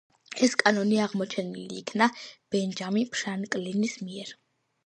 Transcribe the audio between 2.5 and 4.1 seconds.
ბენჯამინ ფრანკლინის